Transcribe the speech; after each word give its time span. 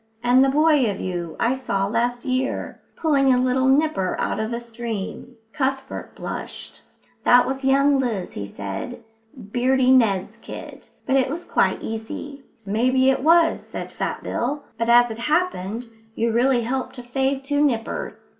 And 0.23 0.43
the 0.43 0.49
boy 0.49 0.89
of 0.89 0.99
you 0.99 1.35
I 1.39 1.53
saw 1.53 1.85
last 1.85 2.25
year, 2.25 2.81
pulling 2.95 3.31
a 3.31 3.37
little 3.37 3.67
nipper 3.67 4.15
out 4.19 4.39
of 4.39 4.51
a 4.51 4.59
stream." 4.59 5.35
Cuthbert 5.53 6.15
blushed. 6.15 6.81
"That 7.23 7.45
was 7.45 7.63
young 7.63 7.99
Liz," 7.99 8.33
he 8.33 8.47
said, 8.47 9.03
"Beardy 9.51 9.91
Ned's 9.91 10.37
kid, 10.37 10.87
but 11.05 11.17
it 11.17 11.29
was 11.29 11.45
quite 11.45 11.83
easy." 11.83 12.41
"Maybe 12.65 13.11
it 13.11 13.21
was," 13.23 13.61
said 13.61 13.91
Fat 13.91 14.23
Bill, 14.23 14.63
"but, 14.75 14.89
as 14.89 15.11
it 15.11 15.19
happened, 15.19 15.85
you 16.15 16.31
really 16.31 16.61
helped 16.63 16.95
to 16.95 17.03
save 17.03 17.43
two 17.43 17.63
nippers. 17.63 18.29